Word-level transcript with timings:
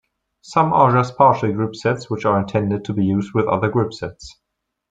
Some 0.41 0.73
are 0.73 0.91
just 0.91 1.15
partial 1.15 1.49
groupsets 1.53 2.09
which 2.09 2.25
are 2.25 2.39
intended 2.39 2.85
to 2.85 2.93
be 2.93 3.05
used 3.05 3.35
with 3.35 3.45
other 3.45 3.69
groupsets. 3.69 4.31